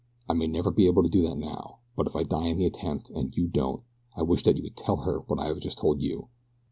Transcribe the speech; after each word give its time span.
I 0.27 0.33
may 0.33 0.47
never 0.47 0.71
be 0.71 0.87
able 0.87 1.03
to 1.03 1.09
do 1.09 1.21
that 1.21 1.37
now; 1.37 1.77
but 1.95 2.07
if 2.07 2.15
I 2.15 2.23
die 2.23 2.47
in 2.47 2.57
the 2.57 2.65
attempt, 2.65 3.11
and 3.11 3.37
you 3.37 3.45
don't, 3.47 3.83
I 4.15 4.23
wish 4.23 4.41
that 4.45 4.57
you 4.57 4.63
would 4.63 4.75
tell 4.75 4.97
her 5.03 5.19
what 5.19 5.37
I 5.37 5.45
have 5.45 5.59
just 5.59 5.77
told 5.77 6.01
you. 6.01 6.29